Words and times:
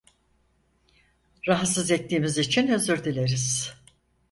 Rahatsız 1.47 1.91
ettiğimiz 1.91 2.37
için 2.37 2.67
özür 2.67 3.03
dileriz. 3.03 3.73